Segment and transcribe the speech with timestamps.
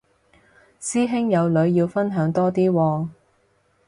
[0.81, 3.07] 師兄有女要分享多啲喎